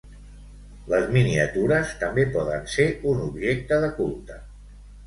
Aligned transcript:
les 0.93 1.05
miniatures 1.17 1.93
també 2.01 2.27
poden 2.39 2.67
ser 2.79 2.89
un 3.13 3.25
objecte 3.31 3.83
de 3.87 3.97
culte 4.01 4.43